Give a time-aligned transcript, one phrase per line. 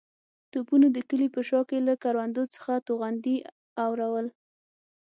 [0.51, 3.37] توپونو د کلي په شا کې له کروندو څخه توغندي
[3.83, 4.27] اورول.